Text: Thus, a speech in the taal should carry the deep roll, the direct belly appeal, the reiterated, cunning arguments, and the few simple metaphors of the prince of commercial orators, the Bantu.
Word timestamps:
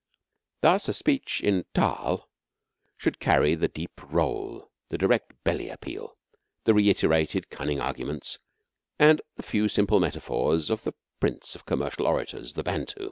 Thus, 0.61 0.87
a 0.89 0.93
speech 0.93 1.41
in 1.41 1.57
the 1.59 1.65
taal 1.75 2.27
should 2.97 3.19
carry 3.19 3.53
the 3.53 3.67
deep 3.67 4.01
roll, 4.03 4.71
the 4.89 4.97
direct 4.97 5.33
belly 5.43 5.69
appeal, 5.69 6.17
the 6.63 6.73
reiterated, 6.73 7.51
cunning 7.51 7.79
arguments, 7.79 8.39
and 8.97 9.21
the 9.35 9.43
few 9.43 9.69
simple 9.69 9.99
metaphors 9.99 10.71
of 10.71 10.85
the 10.85 10.95
prince 11.19 11.53
of 11.53 11.67
commercial 11.67 12.07
orators, 12.07 12.53
the 12.53 12.63
Bantu. 12.63 12.99